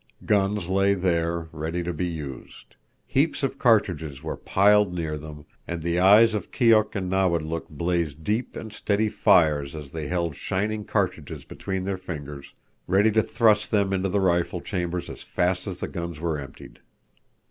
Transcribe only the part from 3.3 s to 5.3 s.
of cartridges were piled near